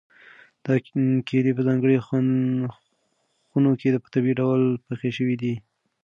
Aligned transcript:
دا 0.63 0.73
کیلې 1.27 1.51
په 1.57 1.61
ځانګړو 1.67 2.03
خونو 3.49 3.71
کې 3.79 4.01
په 4.03 4.09
طبیعي 4.13 4.35
ډول 4.41 4.61
پخې 4.87 5.09
شوي 5.17 5.35
دي. 5.41 5.53